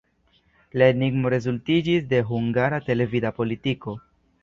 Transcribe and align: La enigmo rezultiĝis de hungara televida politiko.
La 0.81 0.87
enigmo 0.93 1.33
rezultiĝis 1.35 2.09
de 2.15 2.25
hungara 2.33 2.83
televida 2.91 3.37
politiko. 3.41 3.99